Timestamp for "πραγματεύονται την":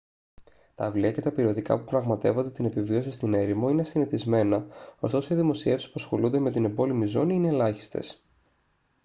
1.83-2.65